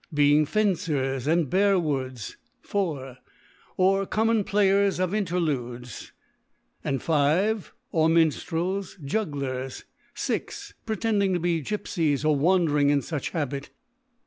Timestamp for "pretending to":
10.87-11.39